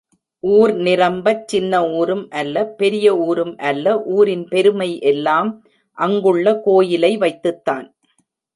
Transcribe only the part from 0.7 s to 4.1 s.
நிரம்பச் சின்ன ஊரும் அல்ல பெரிய ஊரும் அல்ல